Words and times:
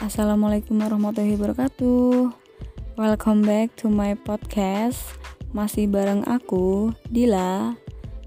Assalamualaikum 0.00 0.80
warahmatullahi 0.80 1.36
wabarakatuh. 1.36 2.32
Welcome 2.96 3.44
back 3.44 3.76
to 3.76 3.92
my 3.92 4.16
podcast. 4.16 4.96
Masih 5.52 5.92
bareng 5.92 6.24
aku, 6.24 6.96
Dila. 7.12 7.76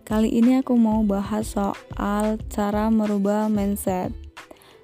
Kali 0.05 0.37
ini 0.37 0.61
aku 0.61 0.77
mau 0.77 1.01
bahas 1.01 1.57
soal 1.57 2.37
cara 2.53 2.93
merubah 2.93 3.49
mindset. 3.49 4.13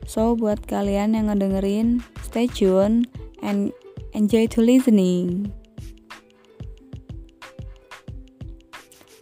So, 0.09 0.33
buat 0.33 0.65
kalian 0.65 1.13
yang 1.13 1.29
ngedengerin, 1.29 2.01
stay 2.25 2.49
tune 2.49 3.05
and 3.45 3.69
enjoy 4.17 4.49
to 4.49 4.65
listening. 4.65 5.53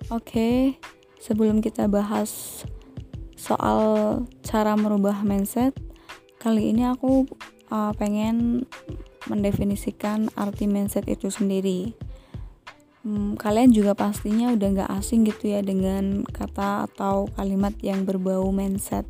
Oke, 0.07 0.23
okay, 0.23 0.57
sebelum 1.19 1.59
kita 1.59 1.91
bahas 1.91 2.63
soal 3.35 4.23
cara 4.39 4.71
merubah 4.79 5.19
mindset, 5.19 5.75
kali 6.39 6.71
ini 6.71 6.87
aku 6.87 7.27
uh, 7.71 7.91
pengen 7.95 8.67
mendefinisikan 9.27 10.31
arti 10.35 10.65
mindset 10.65 11.07
itu 11.07 11.27
sendiri. 11.27 11.95
Hmm, 13.07 13.39
kalian 13.39 13.71
juga 13.71 13.95
pastinya 13.95 14.51
udah 14.51 14.67
nggak 14.67 14.91
asing 14.99 15.23
gitu 15.23 15.55
ya 15.55 15.63
dengan 15.63 16.27
kata 16.27 16.91
atau 16.91 17.31
kalimat 17.39 17.71
yang 17.79 18.03
berbau 18.03 18.51
mindset. 18.51 19.07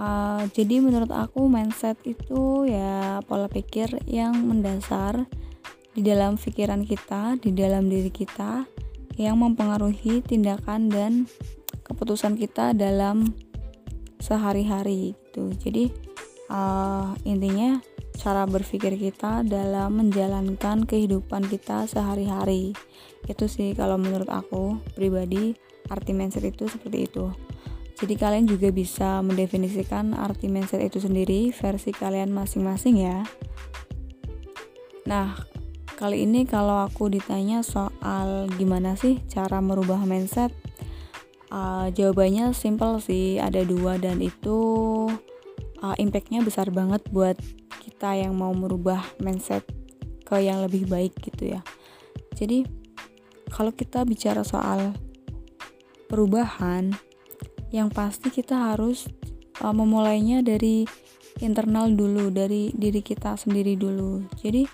Uh, 0.00 0.48
jadi 0.56 0.80
menurut 0.80 1.12
aku 1.12 1.44
mindset 1.46 2.00
itu 2.08 2.64
ya 2.64 3.20
pola 3.28 3.52
pikir 3.52 4.00
yang 4.08 4.32
mendasar 4.48 5.28
di 5.92 6.00
dalam 6.00 6.40
pikiran 6.40 6.82
kita, 6.88 7.36
di 7.36 7.52
dalam 7.52 7.86
diri 7.86 8.08
kita 8.08 8.64
yang 9.20 9.36
mempengaruhi 9.38 10.24
tindakan 10.24 10.88
dan 10.88 11.12
keputusan 11.84 12.40
kita 12.40 12.72
dalam 12.72 13.36
sehari-hari 14.22 15.12
gitu. 15.14 15.52
Jadi 15.58 16.09
uh, 16.50 17.14
intinya 17.24 17.78
cara 18.20 18.44
berpikir 18.44 19.00
kita 19.00 19.46
dalam 19.46 19.96
menjalankan 19.96 20.84
kehidupan 20.84 21.48
kita 21.48 21.88
sehari-hari. 21.88 22.76
Itu 23.24 23.48
sih 23.48 23.72
kalau 23.72 23.96
menurut 23.96 24.28
aku 24.28 24.76
pribadi 24.92 25.56
arti 25.88 26.12
mindset 26.12 26.44
itu 26.44 26.68
seperti 26.68 27.08
itu. 27.08 27.32
Jadi 27.96 28.14
kalian 28.16 28.48
juga 28.48 28.68
bisa 28.72 29.20
mendefinisikan 29.24 30.12
arti 30.16 30.52
mindset 30.52 30.84
itu 30.84 31.00
sendiri 31.00 31.52
versi 31.52 31.92
kalian 31.92 32.32
masing-masing 32.32 33.08
ya. 33.08 33.24
Nah 35.08 35.36
kali 36.00 36.24
ini 36.24 36.48
kalau 36.48 36.88
aku 36.88 37.12
ditanya 37.12 37.60
soal 37.60 38.48
gimana 38.56 38.96
sih 38.96 39.20
cara 39.28 39.60
merubah 39.60 40.00
mindset 40.08 40.48
uh, 41.52 41.92
jawabannya 41.92 42.56
simple 42.56 43.04
sih 43.04 43.36
ada 43.36 43.60
dua 43.68 44.00
dan 44.00 44.24
itu 44.24 44.56
uh, 45.82 45.96
impactnya 45.96 46.44
besar 46.44 46.68
banget 46.72 47.04
buat 47.12 47.36
kita 47.80 48.16
yang 48.16 48.36
mau 48.36 48.52
merubah 48.52 49.00
mindset 49.20 49.64
ke 50.24 50.40
yang 50.40 50.62
lebih 50.62 50.86
baik 50.86 51.16
gitu 51.20 51.58
ya. 51.58 51.60
Jadi 52.36 52.64
kalau 53.50 53.74
kita 53.74 54.06
bicara 54.06 54.46
soal 54.46 54.94
perubahan 56.06 56.94
yang 57.74 57.90
pasti 57.90 58.30
kita 58.30 58.74
harus 58.74 59.10
uh, 59.62 59.74
memulainya 59.74 60.42
dari 60.42 60.86
internal 61.40 61.90
dulu 61.90 62.30
dari 62.30 62.70
diri 62.74 63.00
kita 63.02 63.34
sendiri 63.34 63.74
dulu. 63.74 64.26
Jadi 64.38 64.66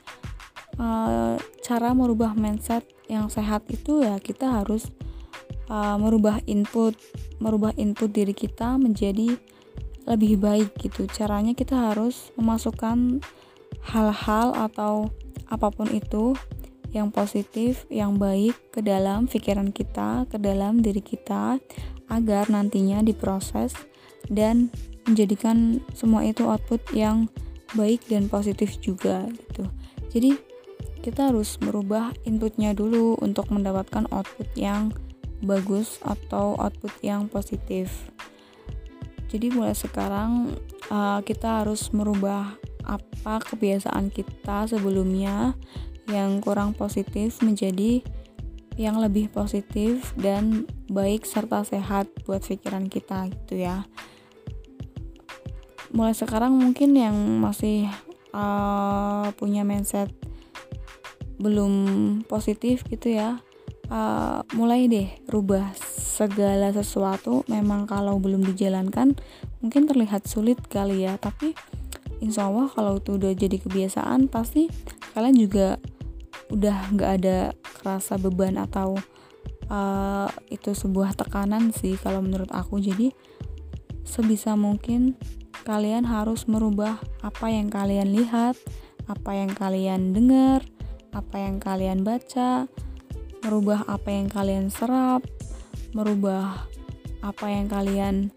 uh, 0.80 1.36
cara 1.64 1.90
merubah 1.92 2.36
mindset 2.36 2.84
yang 3.06 3.30
sehat 3.30 3.64
itu 3.70 4.02
ya 4.02 4.18
kita 4.18 4.62
harus 4.62 4.90
uh, 5.70 5.96
merubah 5.98 6.42
input 6.46 6.96
merubah 7.38 7.70
input 7.76 8.10
diri 8.10 8.32
kita 8.32 8.80
menjadi 8.80 9.36
lebih 10.06 10.38
baik 10.38 10.78
gitu 10.78 11.10
caranya 11.10 11.52
kita 11.52 11.92
harus 11.92 12.30
memasukkan 12.38 13.20
hal-hal 13.82 14.54
atau 14.54 15.10
apa 15.50 15.70
pun 15.70 15.90
itu 15.90 16.34
yang 16.94 17.12
positif, 17.12 17.84
yang 17.92 18.16
baik 18.16 18.56
ke 18.72 18.80
dalam 18.80 19.28
pikiran 19.28 19.68
kita, 19.74 20.24
ke 20.30 20.38
dalam 20.40 20.80
diri 20.80 21.02
kita 21.04 21.60
agar 22.08 22.48
nantinya 22.48 23.02
diproses 23.02 23.74
dan 24.30 24.70
menjadikan 25.04 25.82
semua 25.92 26.24
itu 26.24 26.46
output 26.46 26.80
yang 26.94 27.26
baik 27.74 28.06
dan 28.06 28.30
positif 28.30 28.78
juga 28.78 29.26
gitu. 29.28 29.66
Jadi 30.10 30.38
kita 31.02 31.30
harus 31.30 31.58
merubah 31.62 32.10
inputnya 32.26 32.74
dulu 32.74 33.18
untuk 33.22 33.50
mendapatkan 33.52 34.10
output 34.10 34.48
yang 34.58 34.90
bagus 35.44 36.00
atau 36.02 36.56
output 36.56 36.90
yang 37.04 37.28
positif 37.28 38.10
jadi 39.26 39.50
mulai 39.50 39.74
sekarang 39.74 40.54
uh, 40.90 41.20
kita 41.22 41.62
harus 41.62 41.90
merubah 41.90 42.54
apa 42.86 43.42
kebiasaan 43.42 44.14
kita 44.14 44.70
sebelumnya 44.70 45.58
yang 46.06 46.38
kurang 46.38 46.70
positif 46.70 47.42
menjadi 47.42 48.02
yang 48.78 49.00
lebih 49.02 49.32
positif 49.32 50.14
dan 50.14 50.68
baik 50.86 51.26
serta 51.26 51.64
sehat 51.66 52.06
buat 52.28 52.44
pikiran 52.44 52.86
kita 52.86 53.32
gitu 53.32 53.66
ya. 53.66 53.88
Mulai 55.90 56.12
sekarang 56.12 56.54
mungkin 56.54 56.92
yang 56.94 57.16
masih 57.40 57.88
uh, 58.36 59.32
punya 59.34 59.64
mindset 59.64 60.12
belum 61.36 61.72
positif 62.28 62.84
gitu 62.88 63.12
ya 63.12 63.40
uh, 63.92 64.40
mulai 64.56 64.88
deh 64.88 65.08
rubah 65.28 65.72
segala 66.16 66.72
sesuatu 66.72 67.44
memang 67.44 67.84
kalau 67.84 68.16
belum 68.16 68.40
dijalankan 68.40 69.12
mungkin 69.60 69.84
terlihat 69.84 70.24
sulit 70.24 70.56
kali 70.72 71.04
ya. 71.04 71.20
Tapi 71.20 71.52
insya 72.24 72.48
Allah 72.48 72.72
kalau 72.72 72.96
itu 72.96 73.20
udah 73.20 73.36
jadi 73.36 73.60
kebiasaan 73.60 74.32
pasti 74.32 74.72
kalian 75.12 75.36
juga 75.36 75.76
udah 76.48 76.96
nggak 76.96 77.10
ada 77.20 77.52
kerasa 77.60 78.16
beban 78.16 78.56
atau 78.56 78.96
uh, 79.68 80.32
itu 80.48 80.72
sebuah 80.72 81.12
tekanan 81.12 81.76
sih 81.76 82.00
kalau 82.00 82.24
menurut 82.24 82.48
aku. 82.48 82.80
Jadi 82.80 83.12
sebisa 84.08 84.56
mungkin 84.56 85.20
kalian 85.68 86.08
harus 86.08 86.48
merubah 86.48 86.96
apa 87.20 87.52
yang 87.52 87.68
kalian 87.68 88.16
lihat 88.16 88.56
apa 89.04 89.36
yang 89.36 89.52
kalian 89.52 90.16
dengar 90.16 90.64
apa 91.12 91.36
yang 91.42 91.60
kalian 91.60 92.06
baca 92.06 92.70
merubah 93.46 93.86
apa 93.86 94.10
yang 94.10 94.26
kalian 94.26 94.74
serap, 94.74 95.22
merubah 95.96 96.68
apa 97.24 97.46
yang 97.48 97.72
kalian 97.72 98.28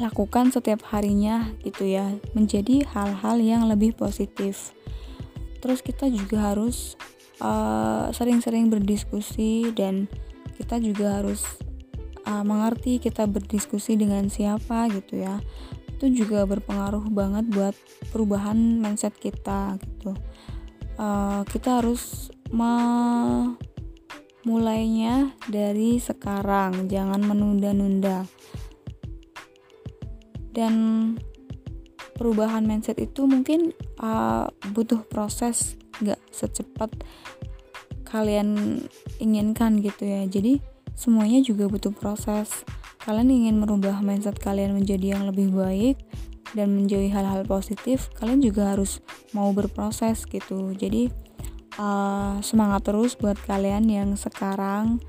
lakukan 0.00 0.48
setiap 0.48 0.80
harinya 0.88 1.52
gitu 1.60 1.84
ya, 1.84 2.16
menjadi 2.32 2.88
hal-hal 2.88 3.36
yang 3.36 3.68
lebih 3.68 3.92
positif. 3.92 4.72
Terus 5.60 5.84
kita 5.84 6.08
juga 6.08 6.56
harus 6.56 6.96
eh, 7.44 8.04
sering-sering 8.16 8.72
uh, 8.72 8.80
berdiskusi 8.80 9.76
dan 9.76 10.08
kita 10.56 10.80
juga 10.80 11.20
harus 11.20 11.44
uh, 12.24 12.44
mengerti 12.44 12.96
kita 13.00 13.28
berdiskusi 13.28 14.00
dengan 14.00 14.32
siapa 14.32 14.88
gitu 14.88 15.20
ya. 15.20 15.40
Itu 16.00 16.08
juga 16.08 16.48
berpengaruh 16.48 17.12
banget 17.12 17.44
buat 17.52 17.76
perubahan 18.08 18.80
mindset 18.80 19.12
kita 19.20 19.76
gitu. 19.84 20.16
Uh, 20.96 21.44
kita 21.48 21.80
harus 21.80 22.32
mulainya 24.44 25.36
dari 25.48 26.00
sekarang, 26.00 26.88
jangan 26.88 27.20
menunda-nunda. 27.20 28.24
Dan 30.50 30.74
perubahan 32.16 32.66
mindset 32.68 33.00
itu 33.00 33.24
mungkin 33.24 33.72
uh, 34.00 34.50
butuh 34.76 35.04
proses, 35.08 35.76
gak 36.04 36.20
secepat 36.32 36.92
kalian 38.10 38.82
inginkan 39.22 39.78
gitu 39.78 40.02
ya. 40.04 40.26
Jadi 40.26 40.58
semuanya 40.98 41.40
juga 41.40 41.70
butuh 41.70 41.94
proses. 41.94 42.66
Kalian 43.00 43.32
ingin 43.32 43.56
merubah 43.62 44.02
mindset 44.04 44.36
kalian 44.36 44.76
menjadi 44.76 45.16
yang 45.16 45.24
lebih 45.30 45.54
baik 45.54 45.96
dan 46.52 46.74
menjauhi 46.74 47.08
hal-hal 47.08 47.46
positif, 47.46 48.10
kalian 48.18 48.42
juga 48.42 48.74
harus 48.74 48.98
mau 49.30 49.54
berproses 49.54 50.26
gitu. 50.26 50.74
Jadi 50.74 51.08
uh, 51.80 52.36
semangat 52.44 52.84
terus 52.84 53.16
buat 53.16 53.40
kalian 53.48 53.88
yang 53.88 54.10
sekarang 54.20 55.00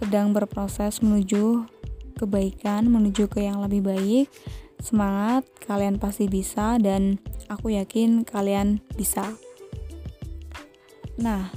sedang 0.00 0.32
berproses 0.32 1.04
menuju 1.04 1.68
kebaikan, 2.16 2.88
menuju 2.88 3.28
ke 3.28 3.44
yang 3.44 3.60
lebih 3.60 3.84
baik. 3.84 4.26
Semangat, 4.80 5.44
kalian 5.64 5.96
pasti 5.96 6.28
bisa 6.28 6.76
dan 6.80 7.20
aku 7.48 7.76
yakin 7.76 8.24
kalian 8.24 8.80
bisa. 8.96 9.36
Nah, 11.16 11.48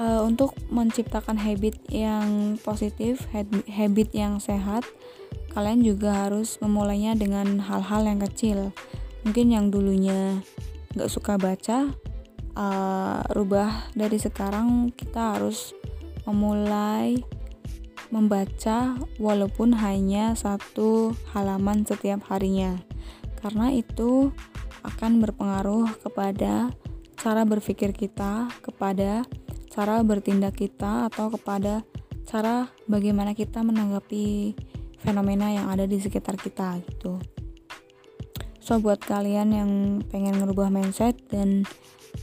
uh, 0.00 0.24
untuk 0.24 0.56
menciptakan 0.72 1.36
habit 1.36 1.76
yang 1.92 2.56
positif, 2.64 3.28
habit 3.68 4.08
yang 4.16 4.40
sehat, 4.40 4.84
kalian 5.52 5.84
juga 5.84 6.28
harus 6.28 6.56
memulainya 6.64 7.12
dengan 7.12 7.60
hal-hal 7.60 8.08
yang 8.08 8.20
kecil. 8.24 8.72
Mungkin 9.28 9.52
yang 9.52 9.68
dulunya 9.68 10.40
gak 10.96 11.12
suka 11.12 11.36
baca, 11.36 11.92
uh, 12.58 13.22
rubah 13.30 13.94
dari 13.94 14.18
sekarang 14.18 14.90
kita 14.90 15.38
harus 15.38 15.72
memulai 16.26 17.22
membaca 18.10 18.98
walaupun 19.22 19.78
hanya 19.78 20.34
satu 20.34 21.14
halaman 21.30 21.86
setiap 21.86 22.24
harinya 22.26 22.80
karena 23.38 23.70
itu 23.70 24.34
akan 24.82 25.22
berpengaruh 25.22 25.86
kepada 26.02 26.72
cara 27.18 27.42
berpikir 27.42 27.92
kita, 27.92 28.48
kepada 28.62 29.26
cara 29.68 30.00
bertindak 30.02 30.58
kita 30.58 31.10
atau 31.10 31.30
kepada 31.34 31.82
cara 32.26 32.70
bagaimana 32.86 33.34
kita 33.34 33.62
menanggapi 33.62 34.54
fenomena 35.02 35.50
yang 35.54 35.66
ada 35.70 35.86
di 35.86 35.98
sekitar 35.98 36.38
kita 36.38 36.78
gitu. 36.86 37.18
So 38.58 38.78
buat 38.82 39.00
kalian 39.00 39.48
yang 39.54 39.70
pengen 40.12 40.38
merubah 40.38 40.68
mindset 40.68 41.16
dan 41.32 41.64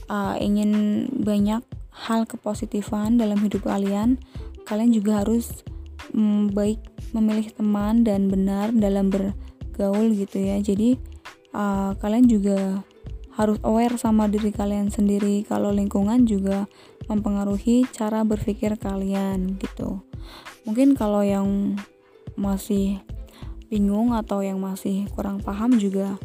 uh, 0.10 0.36
ingin 0.38 1.06
banyak 1.22 1.62
hal 1.96 2.28
kepositifan 2.28 3.16
dalam 3.16 3.40
hidup 3.40 3.66
kalian, 3.66 4.19
kalian 4.68 4.92
juga 4.92 5.24
harus 5.24 5.63
mm, 6.12 6.52
baik 6.52 6.80
memilih 7.16 7.48
teman 7.56 8.04
dan 8.04 8.28
benar 8.28 8.75
dalam 8.75 9.07
bergaul 9.07 10.12
gitu 10.12 10.44
ya. 10.44 10.60
Jadi 10.60 11.00
uh, 11.56 11.96
kalian 11.98 12.28
juga 12.28 12.84
harus 13.36 13.60
aware 13.68 14.00
sama 14.00 14.31
diri 14.31 14.52
kalian 14.52 14.88
sendiri 14.88 15.44
kalau 15.44 15.72
lingkungan 15.72 16.24
juga 16.24 16.68
mempengaruhi 17.12 17.84
cara 17.92 18.24
berpikir 18.24 18.80
kalian 18.80 19.60
gitu. 19.60 20.04
Mungkin 20.63 20.96
kalau 20.98 21.22
yang 21.22 21.78
masih 22.40 23.00
bingung 23.68 24.16
atau 24.16 24.40
yang 24.44 24.60
masih 24.60 25.08
kurang 25.13 25.44
paham 25.44 25.75
juga 25.75 26.16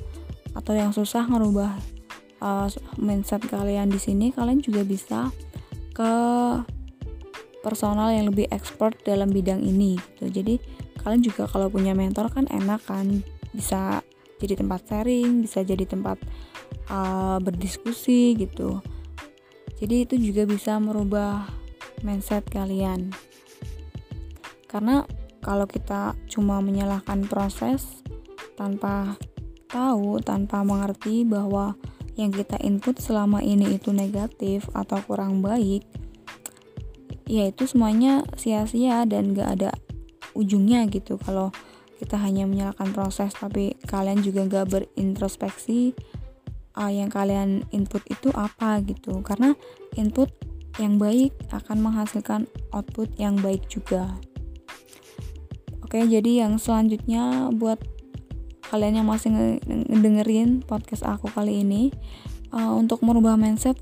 atau 0.55 0.75
yang 0.75 0.91
susah 0.91 1.27
ngerubah 1.31 2.00
uh, 2.41 2.69
mindset 3.01 3.45
kalian 3.47 3.89
di 3.93 4.01
sini, 4.01 4.33
kalian 4.35 4.61
juga 4.61 4.83
bisa 4.85 5.29
ke 5.95 6.13
personal 7.61 8.13
yang 8.13 8.33
lebih 8.33 8.49
expert 8.49 8.97
dalam 9.05 9.29
bidang 9.29 9.61
ini 9.61 10.01
gitu. 10.17 10.33
Jadi 10.41 10.55
kalian 11.01 11.23
juga 11.25 11.49
kalau 11.49 11.69
punya 11.69 11.93
mentor 11.93 12.33
kan 12.33 12.49
enak 12.49 12.81
kan 12.85 13.21
bisa 13.53 14.01
jadi 14.41 14.57
tempat 14.57 14.81
sharing, 14.89 15.45
bisa 15.45 15.61
jadi 15.61 15.85
tempat 15.85 16.17
uh, 16.89 17.37
berdiskusi 17.41 18.37
gitu. 18.41 18.81
Jadi 19.81 20.09
itu 20.09 20.15
juga 20.21 20.45
bisa 20.49 20.77
merubah 20.81 21.49
mindset 22.01 22.45
kalian. 22.49 23.13
Karena 24.69 25.05
kalau 25.41 25.65
kita 25.65 26.17
cuma 26.29 26.61
menyalahkan 26.61 27.25
proses 27.29 28.05
tanpa 28.57 29.17
tahu, 29.73 30.21
tanpa 30.21 30.61
mengerti 30.61 31.25
bahwa 31.25 31.77
yang 32.21 32.37
kita 32.37 32.61
input 32.61 33.01
selama 33.01 33.41
ini 33.41 33.81
itu 33.81 33.97
negatif 33.97 34.69
atau 34.77 35.01
kurang 35.09 35.41
baik, 35.41 35.89
ya 37.25 37.49
itu 37.49 37.65
semuanya 37.65 38.29
sia-sia 38.37 39.09
dan 39.09 39.33
gak 39.33 39.49
ada 39.57 39.71
ujungnya 40.37 40.85
gitu. 40.93 41.17
Kalau 41.17 41.49
kita 41.97 42.21
hanya 42.21 42.45
menyalahkan 42.45 42.93
proses 42.93 43.33
tapi 43.33 43.73
kalian 43.89 44.21
juga 44.21 44.45
gak 44.45 44.69
berintrospeksi 44.69 45.97
uh, 46.77 46.93
yang 46.93 47.09
kalian 47.09 47.65
input 47.73 48.05
itu 48.13 48.29
apa 48.37 48.85
gitu. 48.85 49.25
Karena 49.25 49.57
input 49.97 50.29
yang 50.77 51.01
baik 51.01 51.33
akan 51.49 51.81
menghasilkan 51.81 52.45
output 52.77 53.09
yang 53.17 53.41
baik 53.41 53.65
juga. 53.73 54.21
Oke 55.81 56.05
jadi 56.07 56.47
yang 56.47 56.61
selanjutnya 56.61 57.51
buat 57.51 57.81
kalian 58.71 59.03
yang 59.03 59.09
masih 59.11 59.35
ngedengerin 59.67 60.63
podcast 60.63 61.03
aku 61.03 61.27
kali 61.27 61.67
ini 61.67 61.91
uh, 62.55 62.73
untuk 62.79 63.03
merubah 63.03 63.35
mindset 63.35 63.77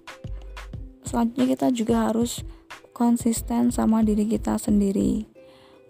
selanjutnya 1.08 1.46
kita 1.56 1.66
juga 1.72 2.12
harus 2.12 2.44
konsisten 2.92 3.70
sama 3.70 4.02
diri 4.02 4.26
kita 4.26 4.58
sendiri. 4.58 5.24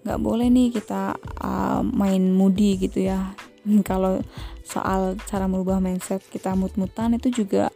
Nggak 0.05 0.21
boleh 0.21 0.53
nih 0.53 0.69
kita 0.77 1.17
uh, 1.41 1.81
main 1.83 2.37
moody 2.37 2.77
gitu 2.77 3.09
ya. 3.09 3.35
Kalau 3.89 4.21
soal 4.63 5.17
cara 5.25 5.49
merubah 5.49 5.81
mindset 5.81 6.21
kita 6.29 6.53
mut-mutan 6.53 7.17
itu 7.17 7.43
juga 7.43 7.73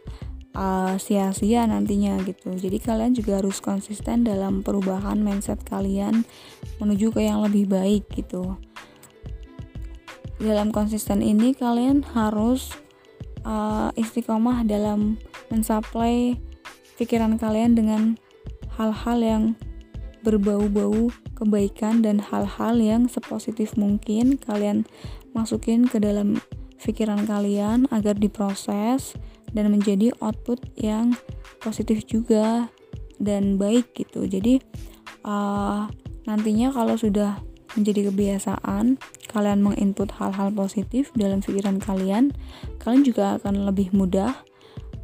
uh, 0.53 0.95
sia-sia 1.01 1.65
nantinya 1.65 2.21
gitu. 2.23 2.53
Jadi 2.53 2.77
kalian 2.77 3.17
juga 3.17 3.41
harus 3.41 3.57
konsisten 3.59 4.23
dalam 4.23 4.61
perubahan 4.61 5.17
mindset 5.19 5.59
kalian 5.65 6.23
menuju 6.77 7.09
ke 7.11 7.25
yang 7.25 7.41
lebih 7.41 7.67
baik 7.67 8.07
gitu 8.13 8.55
dalam 10.41 10.73
konsisten 10.73 11.21
ini 11.21 11.53
kalian 11.53 12.01
harus 12.15 12.73
uh, 13.45 13.93
istiqomah 13.93 14.65
dalam 14.65 15.19
mensuplai 15.53 16.39
pikiran 16.97 17.37
kalian 17.37 17.77
dengan 17.77 18.01
hal-hal 18.77 19.19
yang 19.21 19.43
berbau-bau 20.23 21.11
kebaikan 21.35 21.99
dan 21.99 22.23
hal-hal 22.23 22.79
yang 22.79 23.11
sepositif 23.11 23.75
mungkin 23.75 24.39
kalian 24.39 24.87
masukin 25.35 25.85
ke 25.85 25.99
dalam 25.99 26.39
pikiran 26.79 27.27
kalian 27.27 27.85
agar 27.91 28.15
diproses 28.15 29.15
dan 29.51 29.69
menjadi 29.69 30.15
output 30.23 30.59
yang 30.79 31.13
positif 31.61 32.03
juga 32.07 32.71
dan 33.21 33.55
baik 33.59 33.93
gitu. 33.95 34.25
Jadi 34.25 34.59
uh, 35.23 35.87
nantinya 36.25 36.71
kalau 36.71 36.95
sudah 36.95 37.39
menjadi 37.75 38.09
kebiasaan 38.11 38.97
kalian 39.33 39.65
menginput 39.65 40.13
hal-hal 40.13 40.53
positif 40.53 41.09
dalam 41.17 41.41
pikiran 41.41 41.81
kalian, 41.81 42.29
kalian 42.77 43.01
juga 43.01 43.41
akan 43.41 43.65
lebih 43.65 43.89
mudah 43.91 44.37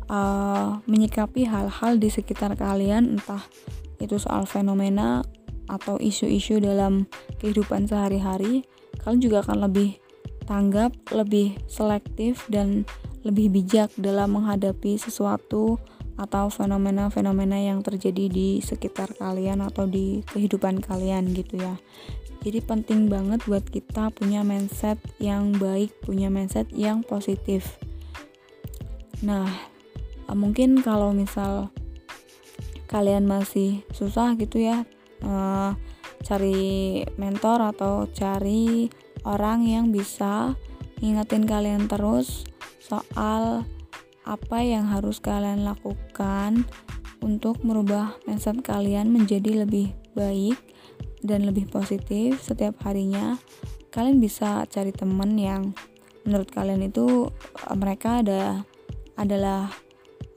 uh, 0.08 0.78
menyikapi 0.86 1.50
hal-hal 1.50 1.98
di 1.98 2.14
sekitar 2.14 2.54
kalian, 2.54 3.18
entah 3.18 3.42
itu 3.98 4.22
soal 4.22 4.46
fenomena 4.46 5.26
atau 5.66 5.98
isu-isu 5.98 6.62
dalam 6.62 7.10
kehidupan 7.42 7.90
sehari-hari. 7.90 8.66
Kalian 9.02 9.22
juga 9.22 9.38
akan 9.46 9.66
lebih 9.70 9.98
tanggap, 10.46 10.94
lebih 11.14 11.58
selektif, 11.70 12.46
dan 12.50 12.86
lebih 13.22 13.52
bijak 13.52 13.92
dalam 14.00 14.40
menghadapi 14.40 14.96
sesuatu 14.96 15.78
atau 16.20 16.52
fenomena-fenomena 16.52 17.56
yang 17.56 17.80
terjadi 17.80 18.28
di 18.28 18.60
sekitar 18.60 19.16
kalian 19.16 19.64
atau 19.64 19.88
di 19.88 20.20
kehidupan 20.28 20.84
kalian 20.84 21.32
gitu 21.32 21.64
ya. 21.64 21.80
Jadi 22.44 22.60
penting 22.60 23.08
banget 23.08 23.40
buat 23.48 23.64
kita 23.64 24.12
punya 24.12 24.44
mindset 24.44 25.00
yang 25.24 25.56
baik 25.56 25.96
punya 26.04 26.28
mindset 26.28 26.68
yang 26.76 27.08
positif. 27.08 27.80
Nah 29.24 29.48
mungkin 30.36 30.84
kalau 30.84 31.16
misal 31.16 31.72
kalian 32.90 33.30
masih 33.30 33.86
susah 33.94 34.34
gitu 34.38 34.62
ya 34.66 34.82
uh, 35.22 35.78
cari 36.26 37.06
mentor 37.16 37.62
atau 37.74 38.10
cari 38.10 38.90
orang 39.24 39.66
yang 39.66 39.94
bisa 39.94 40.58
ngingetin 41.00 41.46
kalian 41.48 41.86
terus 41.88 42.44
soal 42.82 43.64
apa 44.30 44.62
yang 44.62 44.86
harus 44.86 45.18
kalian 45.18 45.66
lakukan 45.66 46.70
untuk 47.26 47.60
merubah 47.66 48.14
mindset 48.30 48.62
kalian 48.62 49.10
menjadi 49.10 49.66
lebih 49.66 49.92
baik 50.14 50.56
dan 51.26 51.50
lebih 51.50 51.68
positif 51.68 52.40
setiap 52.40 52.78
harinya. 52.86 53.36
Kalian 53.90 54.22
bisa 54.22 54.70
cari 54.70 54.94
temen 54.94 55.34
yang 55.36 55.74
menurut 56.24 56.54
kalian 56.54 56.86
itu 56.86 57.34
eh, 57.66 57.76
mereka 57.76 58.22
ada 58.22 58.64
adalah 59.18 59.74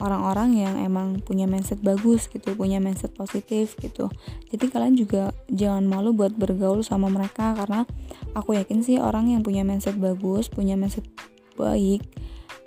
orang-orang 0.02 0.58
yang 0.58 0.74
emang 0.82 1.22
punya 1.22 1.46
mindset 1.46 1.78
bagus 1.78 2.26
gitu 2.26 2.58
punya 2.58 2.82
mindset 2.82 3.14
positif 3.14 3.78
gitu. 3.78 4.10
Jadi 4.50 4.66
kalian 4.72 4.98
juga 4.98 5.30
jangan 5.46 5.86
malu 5.86 6.10
buat 6.10 6.34
bergaul 6.34 6.82
sama 6.82 7.06
mereka 7.06 7.54
karena 7.54 7.86
aku 8.34 8.58
yakin 8.58 8.82
sih 8.82 8.98
orang 8.98 9.30
yang 9.30 9.46
punya 9.46 9.62
mindset 9.62 9.94
bagus 10.00 10.50
punya 10.50 10.74
mindset 10.74 11.06
baik 11.54 12.02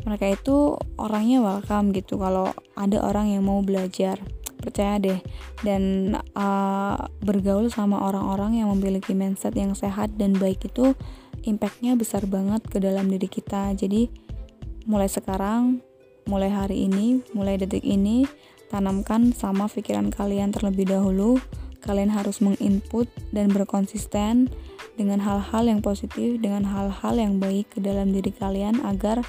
mereka 0.04 0.28
itu 0.28 0.76
orangnya 1.00 1.40
welcome 1.40 1.96
gitu. 1.96 2.20
Kalau 2.20 2.52
ada 2.76 2.98
orang 3.06 3.32
yang 3.32 3.48
mau 3.48 3.64
belajar 3.64 4.20
percaya 4.66 4.98
deh. 4.98 5.20
Dan 5.62 6.14
uh, 6.34 6.98
bergaul 7.22 7.70
sama 7.70 8.02
orang-orang 8.02 8.58
yang 8.66 8.74
memiliki 8.74 9.14
mindset 9.14 9.54
yang 9.54 9.78
sehat 9.78 10.18
dan 10.18 10.34
baik 10.34 10.66
itu 10.66 10.98
impactnya 11.46 11.94
besar 11.94 12.26
banget 12.26 12.66
ke 12.66 12.82
dalam 12.82 13.06
diri 13.06 13.30
kita. 13.30 13.78
Jadi 13.78 14.10
mulai 14.90 15.06
sekarang 15.06 15.86
mulai 16.26 16.50
hari 16.50 16.90
ini 16.90 17.22
mulai 17.38 17.62
detik 17.62 17.86
ini 17.86 18.26
tanamkan 18.74 19.30
sama 19.30 19.70
pikiran 19.70 20.10
kalian 20.10 20.50
terlebih 20.50 20.90
dahulu. 20.90 21.38
Kalian 21.86 22.10
harus 22.10 22.42
menginput 22.42 23.06
dan 23.30 23.54
berkonsisten 23.54 24.50
dengan 24.98 25.22
hal-hal 25.22 25.70
yang 25.70 25.86
positif 25.86 26.42
dengan 26.42 26.66
hal-hal 26.66 27.14
yang 27.14 27.38
baik 27.38 27.78
ke 27.78 27.80
dalam 27.84 28.10
diri 28.10 28.34
kalian 28.34 28.82
agar 28.82 29.22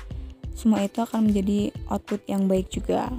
semua 0.57 0.81
itu 0.83 1.05
akan 1.05 1.29
menjadi 1.29 1.71
output 1.93 2.25
yang 2.27 2.49
baik 2.49 2.73
juga. 2.73 3.13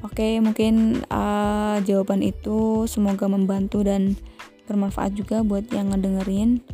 Oke, 0.00 0.40
mungkin 0.40 1.04
uh, 1.12 1.76
jawaban 1.84 2.24
itu 2.24 2.88
semoga 2.88 3.28
membantu 3.28 3.84
dan 3.84 4.16
bermanfaat 4.64 5.12
juga 5.12 5.44
buat 5.44 5.68
yang 5.74 5.92
ngedengerin. 5.92 6.64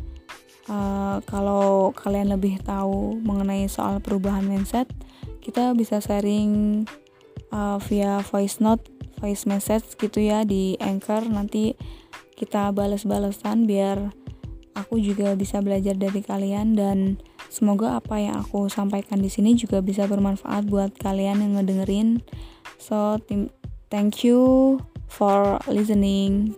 Uh, 0.69 1.19
kalau 1.27 1.91
kalian 1.91 2.31
lebih 2.31 2.61
tahu 2.63 3.19
mengenai 3.19 3.67
soal 3.67 3.99
perubahan 3.99 4.47
mindset, 4.47 4.87
kita 5.43 5.75
bisa 5.75 5.99
sharing 5.99 6.85
uh, 7.51 7.81
via 7.83 8.23
voice 8.23 8.63
note, 8.63 8.87
voice 9.19 9.43
message 9.43 9.97
gitu 9.99 10.23
ya 10.23 10.47
di 10.47 10.79
Anchor. 10.79 11.27
Nanti 11.27 11.75
kita 12.37 12.71
balas-balasan 12.71 13.67
biar 13.67 14.13
aku 14.77 15.01
juga 15.01 15.33
bisa 15.33 15.59
belajar 15.59 15.97
dari 15.97 16.21
kalian 16.21 16.77
dan 16.77 17.17
semoga 17.47 17.99
apa 17.99 18.19
yang 18.21 18.43
aku 18.43 18.69
sampaikan 18.69 19.19
di 19.19 19.31
sini 19.31 19.57
juga 19.57 19.81
bisa 19.81 20.05
bermanfaat 20.05 20.67
buat 20.69 20.95
kalian 20.99 21.41
yang 21.41 21.51
ngedengerin. 21.59 22.21
So 22.77 23.17
thank 23.89 24.23
you 24.23 24.77
for 25.07 25.57
listening 25.65 26.53